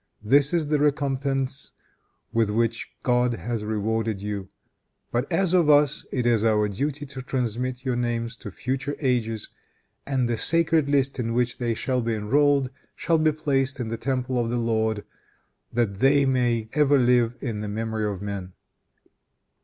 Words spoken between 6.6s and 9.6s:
duty to transmit your names to future ages,